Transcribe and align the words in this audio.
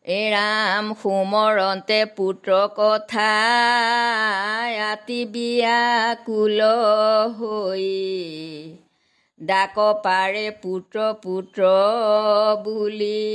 এৰাম 0.09 0.94
সুমৰন্তে 0.94 2.05
পুত্ৰ 2.05 2.54
কথা 2.77 3.31
আতি 4.91 5.26
বিয়াকুল 5.26 6.62
হৈ। 7.34 7.85
ডাক 9.41 9.76
পাৰে 10.04 10.52
পুত্ৰ 10.52 11.13
পুত্ৰ 11.13 11.62
বুলি। 12.63 13.26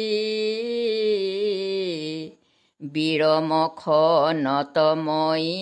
বিৰমখ 2.81 3.84
নতময়ী 4.33 5.53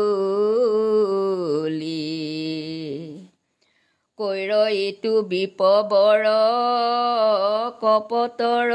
কৈৰ 4.18 4.50
ইটো 4.78 5.12
বিপবৰ 5.28 6.24
কপতৰ 7.80 8.72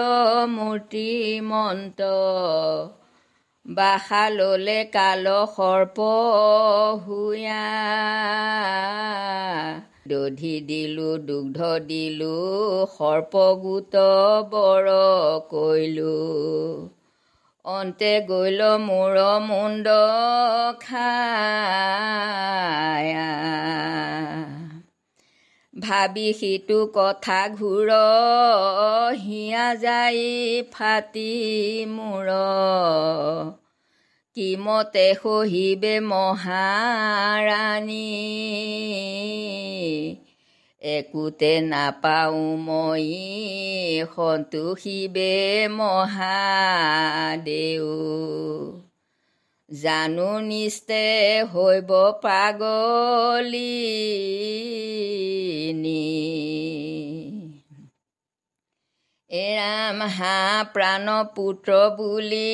মূৰ্তিমন্ত 0.49 1.99
বাসা 3.65 4.23
ললে 4.29 4.79
কাল 4.93 5.25
সৰ্প 5.55 5.97
হুয়া 7.05 7.65
দধি 10.07 10.61
দিলো 10.61 11.17
দুগ্ধ 11.17 11.59
দিলো 11.79 12.35
সৰ্পগোট 12.97 13.95
বৰ 14.49 14.89
কৈলো 15.49 16.17
অন্তে 17.65 18.21
গৈল 18.27 18.61
মূৰ 18.77 19.15
মুণ্ড 19.39 19.87
ভাবি 25.79 26.33
সিটো 26.33 26.87
কথা 26.93 27.49
ঘূৰ 27.49 27.89
হিয়া 29.15 29.75
যাই 29.75 30.21
ফাটি 30.71 31.33
মূৰ। 31.89 32.29
কিমতে 34.33 35.15
সহিবে 35.23 35.99
মহাৰাণী? 35.99 36.85
একোতে 40.86 41.62
নাপাওঁ 41.62 42.57
মই 42.57 43.07
সন্তোষিবে 44.16 45.69
মহাদেউ 45.69 47.90
জানো 49.69 50.40
নিস্তে 50.40 51.06
হৈব 51.53 51.91
পাগলী 52.24 53.75
এৰাম 59.31 60.01
হাঁহ 60.09 60.63
প্ৰাণ 60.74 61.07
পুত্ৰ 61.35 61.69
বুলি 61.97 62.53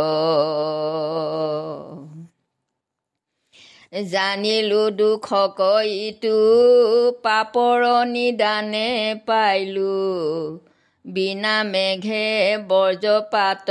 জানিলো 4.09 4.91
দুখক 4.91 5.84
ইটো 5.84 7.12
পাপৰ 7.22 8.06
নিদানে 8.06 9.15
পাইলো। 9.26 10.68
বিনা 11.08 11.52
মেঘে 11.64 12.25
বৰ্জপাত 12.69 13.69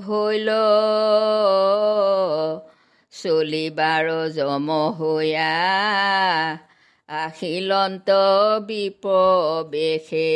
ভৈল। 0.00 0.48
চলিবাৰ 3.12 4.08
জম 4.34 4.66
হৈয়া 4.98 5.52
আশিলন্ত 7.08 8.16
বিপবেশে 8.66 10.32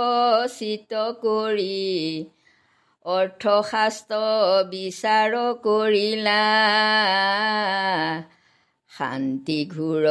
চিত 0.58 0.94
কৰি 1.24 1.84
অৰ্থশাস্ত্ৰ 3.04 4.16
বিচাৰ 4.70 5.32
কৰিলা। 5.62 6.40
শান্তি 8.98 9.64
ঘূৰ 9.64 10.04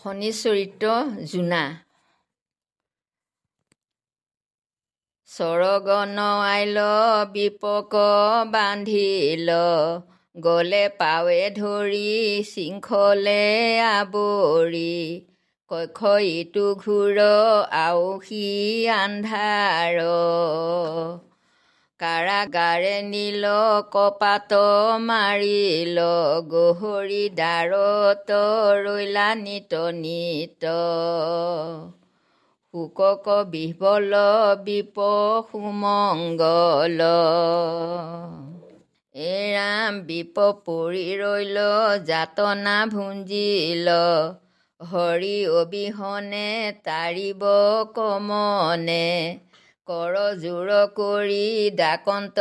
শনি 0.00 0.28
চৰিত্ৰ 0.36 0.90
জোনা। 1.30 1.62
স্বৰগণ 5.30 6.18
আইল 6.18 6.78
বিপক 7.32 7.96
বান্ধিল 8.50 9.50
গলে 10.36 10.80
পাৱে 10.98 11.42
ধৰি 11.50 12.08
শৃংখলে 12.52 13.44
আৱৰি 13.88 14.94
কক্ষ 15.70 16.14
ইটো 16.28 16.66
ঘূৰ 16.76 17.20
আউসী 17.80 18.46
আন্ধাৰ। 18.96 20.00
কাৰাগাৰে 22.00 22.92
নীল 23.02 23.44
কপাত 23.92 24.52
মাৰিল 25.00 25.98
গহৰি 26.46 27.18
দ্বাৰত 27.34 28.38
ৰৈলা 28.78 29.26
নিত 29.34 29.80
নিত। 29.96 30.72
শুকক 32.74 33.26
বিহবল 33.50 34.14
বিপ 34.64 35.00
সুমংগল 35.50 37.00
এৰাম 39.14 40.00
বিপ 40.02 40.40
পৰি 40.64 41.04
ৰৈল 41.20 41.56
যাতনা 42.04 42.76
ভুঞ্জিল। 42.86 43.88
হৰি 44.80 45.36
অবিহনে 45.54 46.48
তাৰিব 46.84 47.42
কমনে। 47.94 49.06
কৰ 49.90 50.16
জোৰ 50.42 50.68
কৰি 50.96 51.70
ডাকন্ত 51.70 52.40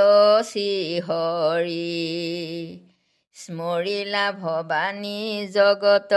শ্ৰীহৰি 0.49 1.77
স্মৰিলা 3.35 4.31
ভৱানী 4.31 5.47
জগত 5.47 6.13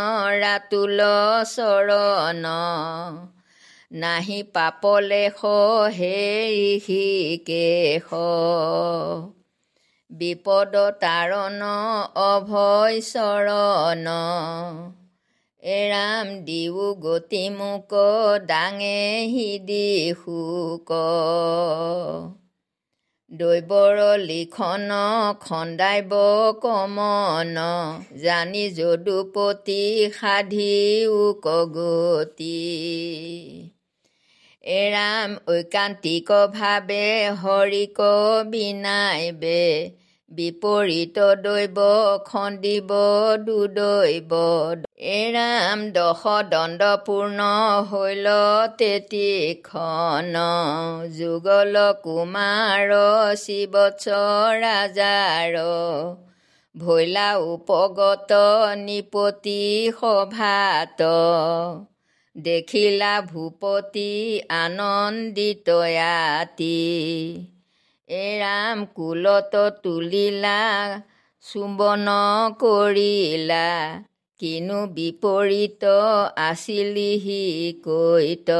ৰাতুল 0.43 1.01
চৰণ। 1.45 2.45
নাহি 3.93 4.43
পাপলেশ 4.43 5.41
হে 5.95 6.21
ঋষিকেশ। 6.51 8.11
বিপদ 10.11 10.77
তাৰণ 10.77 11.63
অভয় 12.15 13.01
চৰণ। 13.01 14.07
এৰাম 15.67 16.29
দিও 16.45 16.83
গতি 17.01 17.39
মোক 17.53 17.93
দাঙে 18.47 18.99
সিদি 19.31 19.87
শোক 20.17 20.91
দৈবৰ 23.31 23.99
লিখন 24.23 24.93
খন্দাইব 25.41 26.13
কমন 26.63 27.59
জানি 28.23 28.65
যদুপতি 28.75 29.83
সাধিও 30.13 31.19
কগতি 31.43 32.63
এৰাম 34.65 35.37
ঐকান্তিকভাৱে 35.49 37.05
হৰিক 37.43 37.99
বিনাইবে 38.51 39.63
বিপৰীত 40.31 41.19
দৈৱ 41.43 41.77
খন্দিব 42.25 42.89
দুদৈৱ 43.45 44.33
এৰাম 45.11 45.85
দশ 45.91 46.25
দণ্ডপূৰ্ণ 46.51 47.47
হৈল 47.91 48.27
তেতিখন। 48.79 50.35
যুগল 51.19 51.79
কুমাৰ 52.03 52.95
শিৱৎস 53.37 54.09
ৰাজাৰ। 54.65 55.57
ভৈলা 56.75 57.29
উপগত 57.37 58.33
নিপতি 58.77 59.63
সভাত। 60.01 61.03
দেখিলা 62.37 63.21
ভূপতি 63.21 64.41
আনন্দিতয়াতি 64.51 65.57
এৰাম 68.09 68.87
কুলত 68.95 69.71
তুলিলা 69.71 70.61
চুম্বন 71.53 72.07
কৰিলা। 72.61 74.03
কিনো 74.39 74.87
বিপৰীত 74.87 75.85
আছিলিহি 76.37 77.45
কৈত? 77.85 78.51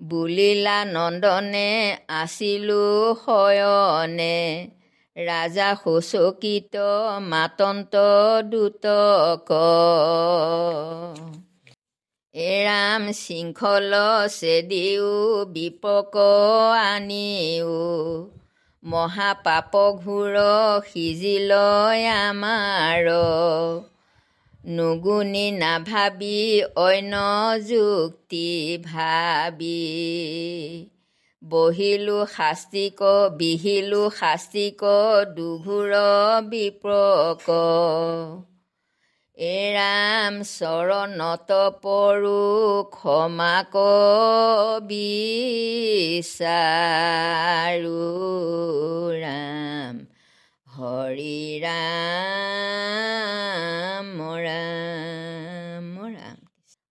বুলিলা 0.00 0.84
নন্দনে 0.84 1.98
আছিলো 2.08 3.14
শয়নে 3.24 4.68
ৰাজা 5.16 5.76
শোচকিত 5.84 6.76
মাতন্ত 7.20 7.96
দুতক। 8.42 9.52
এৰাম 12.34 13.02
শৃংখল 13.12 13.92
চেদিও 14.28 15.10
বিপক 15.44 16.16
আনিও। 16.78 17.74
মহাপাপ 18.82 19.76
ঘূৰ 20.00 20.34
সিজিল 20.92 21.52
আমাৰ। 22.14 23.06
নুগুণি 24.68 25.50
নাভাবি 25.50 26.62
অন্য 26.76 27.14
যুক্তি 27.68 28.78
ভাবি। 28.84 29.82
বহিলো 31.42 32.26
শাস্তিক 32.26 33.00
বিহিলো 33.38 34.10
শাস্তিক 34.10 34.82
দুঘূৰ 35.36 35.92
বিপ্ৰক 36.50 37.46
এৰাম 39.38 40.42
চৰণত 40.42 41.52
পৰো 41.82 42.84
ক্ষমা 42.84 43.64
বিচাৰো 44.80 45.22
ৰাম। 49.20 50.06
হৰি 50.66 51.60
ৰাম 51.62 52.06
ৰাম 54.22 55.88
ৰাম। 56.14 56.36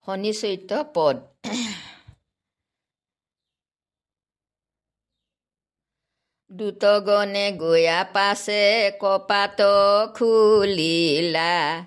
শনি 0.06 0.32
চৰিত্ৰ 0.32 0.84
পদ। 0.94 1.16
দুটগণে 6.50 7.52
গয়া 7.52 8.04
পাছে 8.04 8.92
কপাত 9.00 9.60
খুলিলা। 10.14 11.84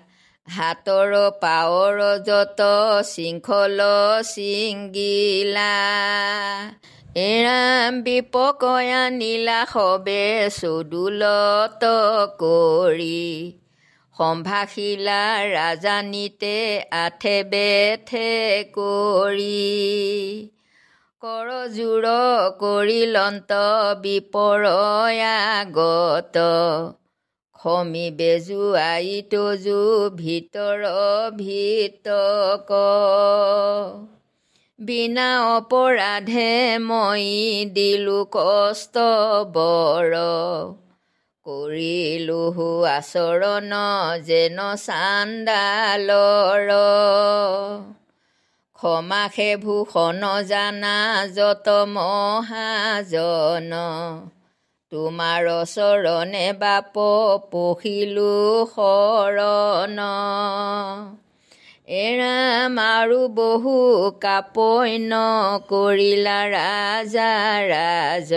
হাতৰ 0.56 1.12
পাৱৰ 1.40 1.98
যত 2.26 2.60
শৃংখল 3.04 3.80
চিংগিলা 4.22 5.74
এৰাম 7.16 8.02
বিপকয়া 8.02 9.10
নীলা 9.10 9.64
সবে 9.72 10.50
চদুলত 10.60 11.84
কৰি। 12.38 13.52
সম্ভাষিলা 14.18 15.46
ৰাজানীতে 15.46 16.82
আঠে 16.90 17.44
বেঠে 17.44 18.64
কৰি। 18.72 19.68
কৰজোৰ 21.22 22.04
কৰিলন্ত 22.58 23.52
বিপৰয়াগত 24.02 26.36
খমি 27.60 28.06
বেজু 28.10 28.62
আই 28.82 29.08
তজু 29.30 29.80
ভিতৰ 30.16 30.82
ভিতক 31.36 32.70
বিনা 34.78 35.28
অপৰাধে 35.56 36.52
মই 36.78 37.26
দিলো 37.74 38.20
কষ্ট 38.32 38.94
বৰ। 39.54 40.12
কৰিলো 41.46 42.44
আচৰণ 42.86 43.72
যেন 44.24 44.58
চাণ্ডালৰ 44.86 46.70
ক্ষমাসে 48.78 49.50
ভূষণ 49.56 50.22
জানা 50.46 50.96
যত 51.36 51.66
মহাজন। 51.88 53.72
তোমাৰ 54.92 55.64
চৰণে 55.64 56.52
বাপ 56.52 56.92
পঢ়িলো 57.50 58.68
শৰণ। 58.74 59.98
এৰাম 61.98 62.78
আৰু 62.78 63.28
বহু 63.28 64.10
কাপন্য 64.20 65.14
কৰিলা 65.68 66.48
ৰাজা 66.48 67.62
ৰাজ। 67.68 68.32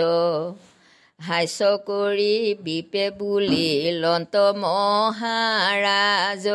হাস্য 1.20 1.78
কৰি 1.86 2.54
বিপে 2.62 3.10
বুলি 3.10 3.92
লন্ত 3.92 4.36
মহাৰাজ। 4.36 6.46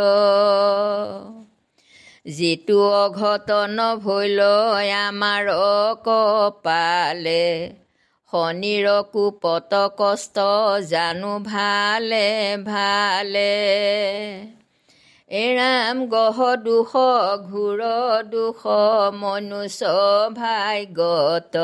যিটো 2.25 3.03
অঘটন 3.03 3.77
ভৈল 4.03 4.39
আমাৰ 5.07 5.45
কপালে 6.05 7.47
শনিৰ 8.33 8.87
কোপত 9.11 9.73
কষ্ট 9.97 10.37
জানো 10.89 11.33
ভালে 11.39 12.57
ভালে। 12.65 13.53
এৰাম 15.31 16.01
গহ 16.07 16.41
দুখ 16.55 16.91
ঘূৰ 17.45 17.81
দুখ 18.29 18.67
মনুষ্য 19.13 19.93
ভাগ্যত 20.35 21.55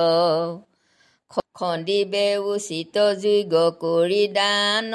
খন্দিবে 1.56 2.38
উচিত 2.38 2.96
যোগ্য 2.98 3.56
কৰি 3.82 4.24
দান 4.34 4.92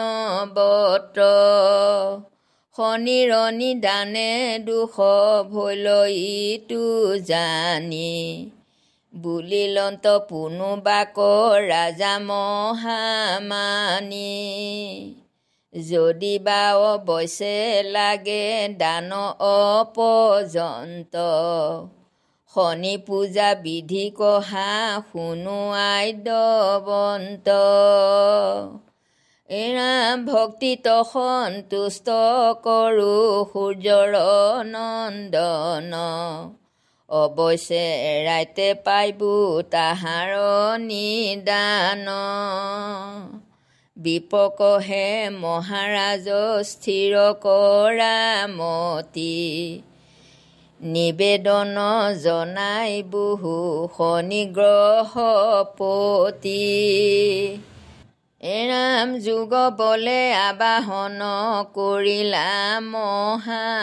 বত। 0.55 1.19
শনিৰ 2.77 3.33
নিদানে 3.53 4.59
দুখ 4.59 4.95
ভৈল 5.51 5.87
ইটো 6.17 6.87
জানি। 7.17 8.15
বুলিলন্ত 9.15 10.07
পুনু 10.29 10.71
বাক 10.83 11.17
ৰাজা 11.69 12.15
মহামানি 12.27 13.65
যদি 15.75 16.35
বা 16.39 16.63
অৱশ্যে 16.85 17.57
লাগে 17.93 18.45
দান 18.79 19.11
অপৰ্যন্ত 19.49 21.15
শনি 22.55 22.95
পূজা 23.07 23.49
বিধি 23.63 24.07
কহা 24.11 24.73
শুনো 25.09 25.61
আইদবন্ত 25.87 27.49
এৰা 29.49 29.93
ভক্তিত 30.27 30.87
সন্তুষ্ট 31.13 32.09
কৰোঁ 32.65 33.29
সূৰ্যৰ 33.53 34.13
নন্দন। 34.67 35.95
অৱশ্যে 37.09 37.85
এৰাইতে 38.15 38.75
পাইবো 38.85 39.63
তাহাৰ 39.71 40.31
নিদান। 40.81 42.07
বিপকহে 43.97 45.31
মহাৰাজ 45.31 46.27
স্থিৰ 46.63 47.15
কৰা 47.43 48.47
মতি। 48.51 49.83
নিবেদন 50.81 51.77
জনাই 52.23 53.03
বহু 53.11 53.89
শনিগ্ৰহপতি 53.97 54.59
এৰাম 58.41 59.19
যুগ 59.19 59.51
বলে 59.77 60.35
আবাহন 60.35 61.21
কৰিলা 61.75 62.81
মহামুনি। 62.81 63.77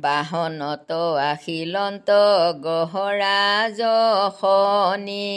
বাহনত 0.00 0.90
আশিলন্ত 1.24 2.08
গহৰাজ 2.62 3.78
শনি 4.40 5.36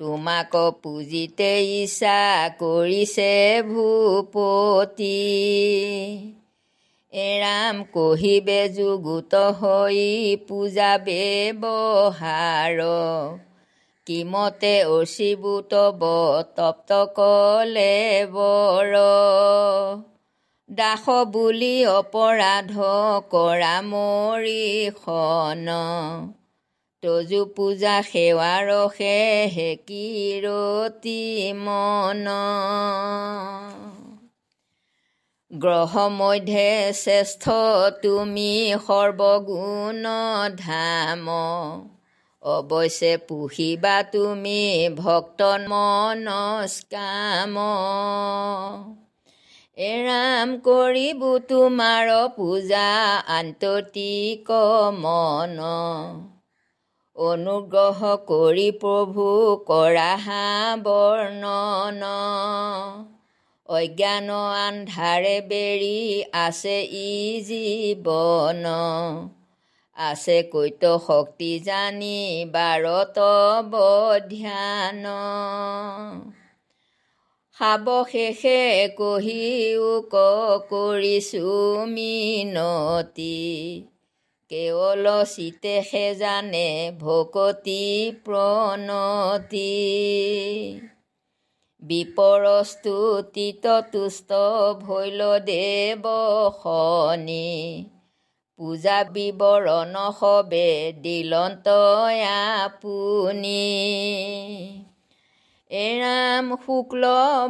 তোমাক 0.01 0.55
পুজিতে 0.83 1.53
ইচ্ছা 1.75 2.21
কৰিছে 2.59 3.35
ভূপতি। 3.63 5.21
এৰাম 7.13 7.77
কহিবে 7.93 8.61
যুগুত 8.69 9.33
হৈ 9.59 10.01
পূজা 10.49 10.93
ব্যৱহাৰ 11.05 12.79
কিমতে 14.07 14.75
অচিবুত 14.87 15.73
তপ্ত 16.57 16.91
কলে 17.15 17.95
বৰ। 18.33 18.93
দাস 20.69 21.05
বুলি 21.33 21.77
অপৰাধ 21.87 22.71
কৰা 23.31 23.77
মৰিখন 23.83 25.71
তজু 27.03 27.41
পূজা 27.57 27.97
সেৱাৰ 28.03 28.69
সে 28.97 29.17
হেকিৰতি 29.57 31.21
মন। 31.59 32.27
গ্ৰহ 35.51 35.93
মধ্যে 36.13 36.69
শ্ৰেষ্ঠ 36.93 37.45
তুমি 38.03 38.53
সৰ্বগুণ 38.87 40.05
ধাম 40.57 41.29
অৱশ্যে 42.45 43.17
পুহিবা 43.17 44.03
তুমি 44.03 44.89
ভক্ত 44.97 45.43
মনস্কাম। 45.43 47.57
এৰাম 49.77 50.59
কৰিব 50.59 51.39
তোমাৰ 51.39 52.09
পূজা 52.37 53.23
আন্ততিক 53.29 54.47
মন। 54.99 55.59
অনুগ্ৰহ 57.17 58.17
কৰি 58.17 58.71
প্ৰভু 58.71 59.57
কৰা 59.57 60.77
বৰ্ণন। 60.77 62.03
অজ্ঞান 63.69 64.31
আন্ধাৰে 64.69 65.41
বেৰি 65.41 66.25
আছে 66.33 66.83
ই 66.83 67.43
জীৱন। 67.43 68.65
আছে 69.99 70.43
কৈত 70.53 70.85
শক্তি 71.07 71.59
জানি 71.59 72.45
বাৰত 72.53 73.19
ধ্যান। 74.31 75.05
সাৱশেষে 77.57 78.89
কহিও 78.99 80.03
ক 80.11 80.15
কৰিছো 80.71 81.53
মিনতি। 81.87 83.37
কেৱল 84.51 85.07
চিতেহে 85.25 86.15
জানে 86.15 86.91
ভকতি 87.01 87.85
প্ৰণতি। 88.25 89.73
বিপৰস্তুতিত 91.83 93.67
তুষ্ট 93.93 94.33
ভৈল 94.83 95.21
দেৱ 95.41 96.07
শনি। 96.63 97.94
পূজা 98.59 99.05
বিৱৰণ 99.05 99.95
সবে 100.21 100.93
দিলন্ত 101.03 101.69
আপুনি। 102.35 103.63
এৰাম 105.71 106.51
শুক্ল 106.67 107.05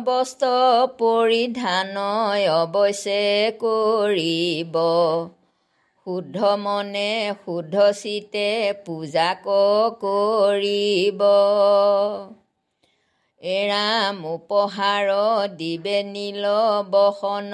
বস্ত্ৰ 0.05 0.53
পৰিধান 0.99 1.91
অৱশ্যে 2.53 3.53
কৰিব। 3.61 4.79
শুদ্ধ 6.07 6.45
মনে 6.59 7.33
শুদ্ধ 7.45 7.77
চিতে 7.91 8.49
পূজা 8.87 9.29
কৰিব। 10.01 11.21
এৰাম 13.43 14.25
উপহাৰ 14.25 15.09
দিবে 15.57 16.03
নীল 16.03 16.45
বসন 16.91 17.53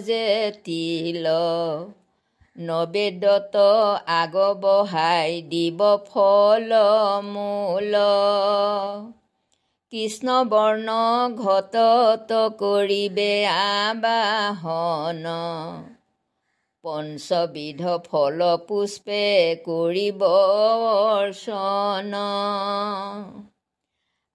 যে 0.00 0.52
তিল। 0.64 1.26
নবেদত 2.58 3.56
আগবঢ়াই 4.06 5.42
দিব 5.42 5.96
ফল 5.96 6.72
মূল। 7.22 7.94
কৃষ্ণ 9.92 10.44
বৰ্ণ 10.44 10.88
ঘটত 11.36 12.50
কৰিবে 12.58 13.46
আবাহন। 13.46 15.24
পঞ্চবিধ 16.82 17.82
ফল 18.10 18.40
পুষ্পে 18.68 19.56
কৰিব 19.64 20.22
অৰ্চন। 21.12 22.12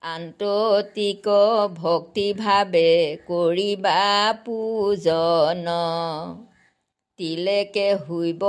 আন্ততিক 0.01 1.27
ভক্তিভাৱে 1.75 3.17
কৰিবা 3.27 4.33
পূজন। 4.45 5.65
তিলেকে 7.17 7.97
শুইব 8.07 8.43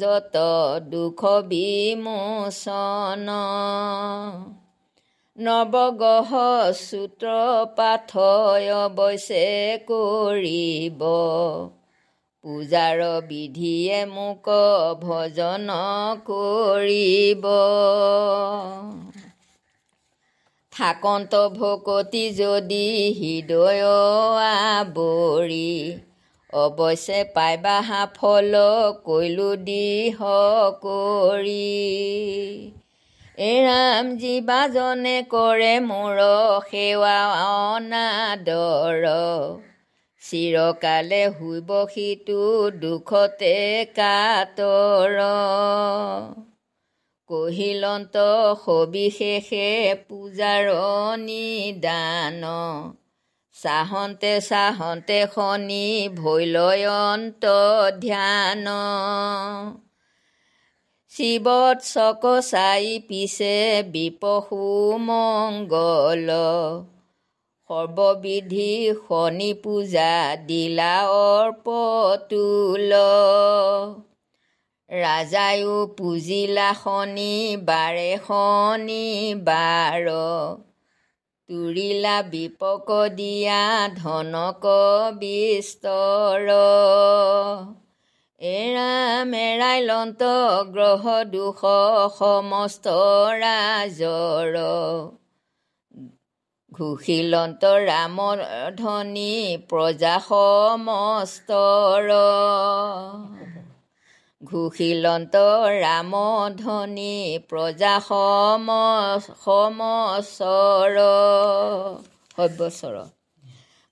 যত 0.00 0.36
দুখ 0.80 1.24
বিমোচন। 1.24 3.28
নৱগ্ৰহ 5.38 6.34
সূত্ৰ 6.72 7.26
পাঠয় 7.76 8.74
অৱশ্যে 8.74 9.78
কৰিব। 9.86 11.02
পূজাৰ 12.44 12.98
বিধিয়ে 13.28 14.06
মোক 14.06 14.48
ভজন 15.00 15.68
কৰিব। 16.26 17.46
থাকন্ত 20.72 21.48
ভকতি 21.48 22.30
যদি 22.30 23.14
হৃদয় 23.18 23.82
আৱৰি 24.76 26.09
অৱশ্যে 26.52 27.24
পাইবা 27.24 27.82
সাফল 27.82 28.54
কৈলো 29.04 29.56
দিহ 29.56 30.18
কৰি 30.82 31.58
এৰাম 33.38 34.08
জীৱাজনে 34.16 35.12
কৰে 35.30 35.68
মোৰ 35.80 36.18
সেৱা 36.70 37.18
অনাদৰ। 37.42 39.06
চিৰকালে 40.22 41.20
শুইব 41.38 41.70
সিটো 41.94 42.70
দুখতে 42.70 43.54
কাতৰ। 43.96 45.16
কহিলন্ত 47.30 48.16
সবিশেষে 48.64 49.94
পূজাৰ 50.08 50.66
নিদান। 51.18 52.42
চাহন্তে 53.62 54.32
চাহন্তে 54.40 55.18
শনি 55.34 55.86
ভৈলয়ন্ত 56.16 57.44
ধ্যান 58.00 58.66
শিৱত 61.12 61.78
চক 61.84 62.22
চাই 62.50 62.86
পিছে 63.08 63.56
বিপশু 63.92 64.64
মংগল। 65.00 66.28
সৰ্ববিধি 67.70 68.72
শনি 69.00 69.50
পূজা 69.54 70.14
দিলা 70.46 70.94
অৰ্পতুল। 71.18 72.92
ৰাজায়ো 74.90 75.76
পুজিলা 75.96 76.70
শনি 76.74 77.34
বাৰে 77.66 78.10
শনি 78.26 79.06
বাৰ 79.44 80.06
তুৰিলা 81.50 82.22
বিপক 82.22 82.90
দিয়া 83.14 83.88
ধনক 83.88 84.66
বিস্তৰ। 85.18 86.50
এৰাম 88.40 89.34
এৰাই 89.34 89.80
লন্ত 89.82 90.22
গ্ৰহ 90.68 91.24
দুশ 91.24 91.62
সমস্ত 92.18 92.88
ৰাজৰ। 93.40 94.54
ঘোষিলন্ত 96.72 97.64
ৰাম 97.64 98.18
ধনী 98.76 99.56
প্ৰজা 99.68 100.18
সমস্তৰ। 100.28 102.08
ঘোষিলন্ত 104.44 105.36
ৰাম 105.80 106.12
ধনী 106.58 107.38
প্ৰজা 107.48 107.90
সম 108.00 108.68
সমস্বৰ 109.44 110.96
সব্যস্বৰ 112.36 112.96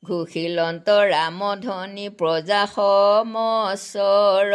ঘোষিলন্ত 0.05 0.89
ৰাম 0.91 1.45
ধনী 1.57 2.09
প্ৰজা 2.09 2.63
সমস্বৰ 2.75 4.55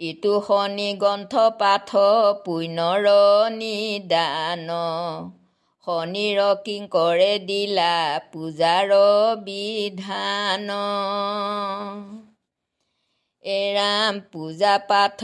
ইটো 0.00 0.34
শনি 0.46 0.88
গ্ৰন্থ 0.94 1.34
পাঠ 1.58 1.90
নিদান। 3.52 4.68
শনিৰ 5.86 6.40
কিংকৰে 6.64 7.32
দিলা 7.38 7.94
পূজাৰ 8.32 8.90
বিধান। 9.44 10.70
এৰাম 13.44 14.18
পূজা 14.32 14.72
পাঠ 14.88 15.22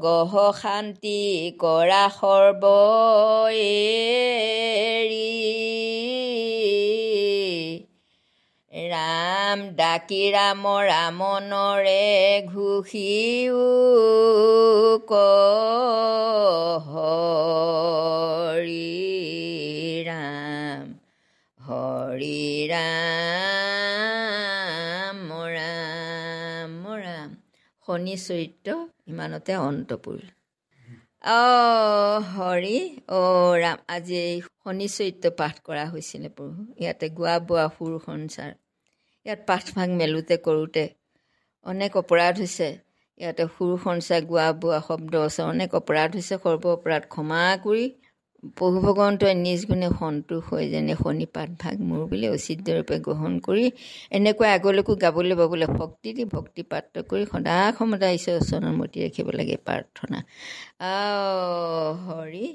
গহ 0.00 0.32
শান্তি 0.52 1.18
কৰা 1.58 2.04
সৰ্ব 2.14 2.64
ৰাম 8.72 9.58
ডাকি 9.74 10.22
ৰাম 10.30 10.64
ৰামনৰে 10.86 12.06
ঘোষিও 12.46 13.62
হৰি 16.88 18.82
ৰাম 20.06 20.84
হৰি 21.60 22.42
ৰাম। 22.70 23.57
শনি 27.98 28.12
চৰিত্ৰ 28.22 28.74
ইমানতে 29.08 29.54
অন্ত 29.60 29.96
পৰিল 30.02 30.26
অ' 31.30 32.18
হৰি 32.26 32.74
অ' 33.10 33.54
ৰাম 33.58 33.80
আজি 33.88 34.14
এই 34.18 34.36
শনি 34.42 34.86
চৰিত্ৰ 34.88 35.32
পাঠ 35.32 35.56
কৰা 35.64 35.86
হৈছিলে 35.86 36.28
প্ৰভু। 36.36 36.66
ইয়াতে 36.82 37.08
গোৱা 37.16 37.34
বোৱা 37.48 37.64
সুৰ 37.72 37.96
সঞ্চাৰ। 38.04 38.52
ইয়াত 39.26 39.40
পাঠভাগ 39.46 39.96
মেলোঁতে 39.96 40.36
কৰোঁতে 40.44 40.84
অনেক 41.66 41.96
অপৰাধ 41.96 42.34
হৈছে। 42.38 42.68
ইয়াতে 43.20 43.44
সুৰ 43.56 43.74
সঞ্চাৰ 43.82 44.22
গোৱা 44.26 44.46
বোৱা 44.60 44.80
শব্দ 44.86 45.12
আছে। 45.22 45.40
অনেক 45.44 45.74
অপৰাধ 45.74 46.10
হৈছে। 46.14 46.34
সৰ্ব 46.38 46.64
অপৰাধ 46.72 47.02
ক্ষমা 47.08 47.42
কৰি 47.66 47.84
প্ৰভু 48.42 48.78
ভগৱন্তই 48.86 49.34
নিজ 49.46 49.60
গুণে 49.68 49.88
সন্তোষ 49.98 50.42
হৈ 50.48 50.64
যেনে 50.72 50.94
শনি 50.98 51.26
পাঠভাগ 51.36 51.76
মোৰ 51.88 52.02
বুলি 52.10 52.26
ঔচিত্যৰূপে 52.34 52.96
গ্ৰহণ 53.06 53.32
কৰি 53.46 53.64
এনেকৈ 54.18 54.48
আগলৈকো 54.56 54.92
গাবলৈ 55.04 55.34
বাবলৈ 55.40 55.66
শক্তি 55.80 56.08
দি 56.16 56.24
ভক্তি 56.34 56.62
প্ৰাপ্ত 56.70 56.94
কৰি 57.10 57.24
সদা 57.32 57.56
সমদা 57.78 58.08
ঈশ্বৰৰ 58.18 58.42
চৰণৰ 58.50 58.74
মতি 58.80 58.98
ৰাখিব 59.04 59.28
লাগে 59.38 59.56
প্ৰাৰ্থনা। 59.66 60.18
হৰি 62.06 62.46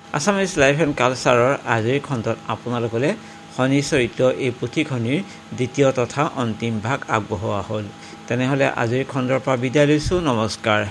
আছামিজ 0.00 0.50
লাইফ 0.62 0.76
এণ্ড 0.84 0.94
কালচাৰৰ 1.00 1.52
আজিৰ 1.74 1.98
খণ্ডত 2.06 2.38
আপোনালোকলৈ 2.54 3.12
শনি 3.54 3.80
চৰিত্ৰ 3.90 4.22
এই 4.44 4.50
পুথিখনিৰ 4.60 5.20
দ্বিতীয় 5.58 5.88
তথা 6.00 6.22
অন্তিম 6.42 6.74
ভাগ 6.86 6.98
আগবঢ়োৱা 7.16 7.62
হ'ল। 7.68 7.84
তেনেহ'লে 8.28 8.66
আজিৰ 8.82 9.02
খণ্ডৰ 9.12 9.40
পৰা 9.44 9.56
বিদায় 9.64 9.86
লৈছোঁ। 9.90 10.18
নমস্কাৰ। 10.30 10.82